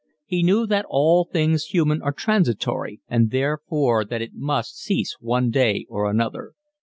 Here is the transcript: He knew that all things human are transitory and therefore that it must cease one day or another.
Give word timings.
He 0.25 0.41
knew 0.41 0.65
that 0.65 0.87
all 0.89 1.25
things 1.31 1.65
human 1.65 2.01
are 2.01 2.11
transitory 2.11 3.01
and 3.07 3.29
therefore 3.29 4.03
that 4.03 4.19
it 4.23 4.33
must 4.33 4.79
cease 4.81 5.15
one 5.19 5.51
day 5.51 5.85
or 5.89 6.09
another. 6.09 6.53